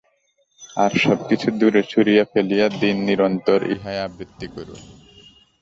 [0.77, 4.79] আর সব কিছু দূরে ছুঁড়িয়া ফেলিয়া দিন, নিরন্তর ইহাই আবৃত্তি করুন।